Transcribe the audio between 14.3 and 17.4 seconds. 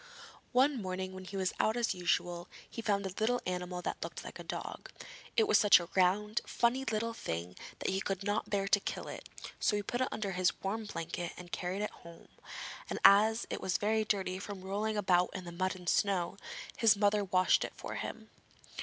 from rolling about in the mud and snow, his mother